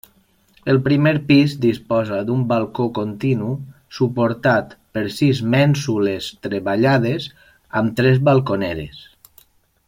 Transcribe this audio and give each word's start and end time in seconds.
El 0.71 0.77
primer 0.85 1.09
pis 1.25 1.51
disposa 1.65 2.21
d'un 2.29 2.39
balcó 2.51 2.85
continu 2.99 3.49
suportat 3.99 4.73
per 4.97 5.05
sis 5.19 5.43
mènsules 5.57 6.31
treballades 6.49 7.29
amb 7.83 7.97
tres 8.01 8.25
balconeres. 8.33 9.07